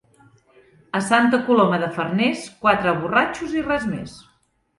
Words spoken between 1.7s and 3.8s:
de Farners, quatre borratxos i